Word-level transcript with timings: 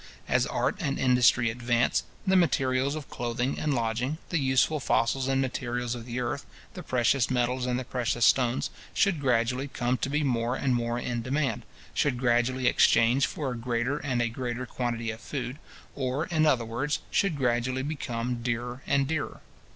As 0.27 0.47
art 0.47 0.77
and 0.79 0.97
industry 0.97 1.51
advance, 1.51 2.01
the 2.25 2.35
materials 2.35 2.95
of 2.95 3.07
clothing 3.07 3.59
and 3.59 3.71
lodging, 3.75 4.17
the 4.29 4.39
useful 4.39 4.79
fossils 4.79 5.27
and 5.27 5.39
materials 5.39 5.93
of 5.93 6.07
the 6.07 6.19
earth, 6.19 6.43
the 6.73 6.81
precious 6.81 7.29
metals 7.29 7.67
and 7.67 7.77
the 7.79 7.83
precious 7.85 8.25
stones, 8.25 8.71
should 8.95 9.19
gradually 9.21 9.67
come 9.67 9.97
to 9.99 10.09
be 10.09 10.23
more 10.23 10.55
and 10.55 10.73
more 10.73 10.97
in 10.97 11.21
demand, 11.21 11.65
should 11.93 12.17
gradually 12.17 12.65
exchange 12.65 13.27
for 13.27 13.51
a 13.51 13.55
greater 13.55 13.99
and 13.99 14.23
a 14.23 14.27
greater 14.27 14.65
quantity 14.65 15.11
of 15.11 15.19
food; 15.21 15.59
or, 15.95 16.25
in 16.25 16.47
other 16.47 16.65
words, 16.65 17.01
should 17.11 17.37
gradually 17.37 17.83
become 17.83 18.41
dearer 18.41 18.81
and 18.87 19.07
dearer. 19.07 19.41